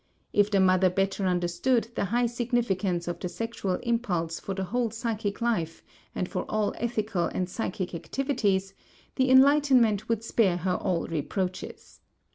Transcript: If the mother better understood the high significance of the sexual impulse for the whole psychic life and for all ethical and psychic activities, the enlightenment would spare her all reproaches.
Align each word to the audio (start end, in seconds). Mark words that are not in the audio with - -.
If 0.33 0.49
the 0.49 0.59
mother 0.59 0.89
better 0.89 1.27
understood 1.27 1.89
the 1.93 2.05
high 2.05 2.25
significance 2.25 3.07
of 3.07 3.19
the 3.19 3.29
sexual 3.29 3.75
impulse 3.83 4.39
for 4.39 4.55
the 4.55 4.63
whole 4.63 4.89
psychic 4.89 5.41
life 5.41 5.83
and 6.15 6.27
for 6.27 6.41
all 6.49 6.73
ethical 6.79 7.25
and 7.25 7.47
psychic 7.47 7.93
activities, 7.93 8.73
the 9.15 9.29
enlightenment 9.29 10.09
would 10.09 10.23
spare 10.23 10.57
her 10.57 10.73
all 10.77 11.05
reproaches. 11.05 11.99